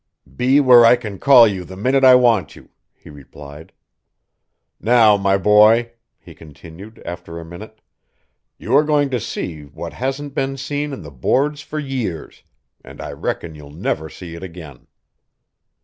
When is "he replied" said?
2.95-3.71